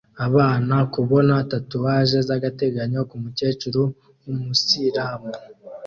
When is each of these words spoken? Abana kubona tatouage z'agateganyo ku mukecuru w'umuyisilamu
Abana 0.27 0.75
kubona 0.93 1.33
tatouage 1.51 2.17
z'agateganyo 2.27 2.99
ku 3.09 3.15
mukecuru 3.23 3.81
w'umuyisilamu 4.23 5.29